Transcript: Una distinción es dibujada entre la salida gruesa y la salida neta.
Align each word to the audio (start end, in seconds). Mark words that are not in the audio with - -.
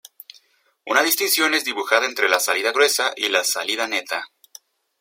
Una 0.87 1.03
distinción 1.03 1.53
es 1.53 1.63
dibujada 1.63 2.07
entre 2.07 2.27
la 2.27 2.39
salida 2.39 2.71
gruesa 2.71 3.13
y 3.15 3.29
la 3.29 3.43
salida 3.43 3.85
neta. 3.87 4.29